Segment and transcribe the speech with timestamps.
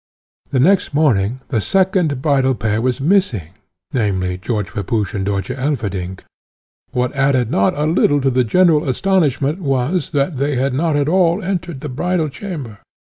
[0.49, 3.49] The next morning the second bridal pair was missing,
[3.93, 6.21] namely, George Pepusch and Dörtje Elverdink;
[6.89, 11.07] what added not a little to the general astonishment was, that they had not at
[11.07, 12.79] all entered the bridal chamber.